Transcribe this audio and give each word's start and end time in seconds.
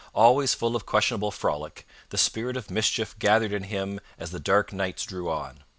Always 0.15 0.55
full 0.55 0.75
of 0.75 0.87
questionable 0.87 1.29
frolic, 1.29 1.85
the 2.09 2.17
spirit 2.17 2.57
of 2.57 2.71
mischief 2.71 3.13
gathered 3.19 3.53
in 3.53 3.65
him 3.65 3.99
as 4.17 4.31
the 4.31 4.39
dark 4.39 4.73
nights 4.73 5.03
drew 5.03 5.29
on. 5.29 5.63